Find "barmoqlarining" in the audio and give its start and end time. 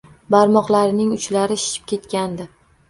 0.35-1.13